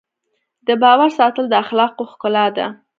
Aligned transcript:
د 0.67 0.69
باور 0.83 1.09
ساتل 1.19 1.45
د 1.49 1.53
اخلاقو 1.63 2.03
ښکلا 2.11 2.45
ده. 2.57 2.67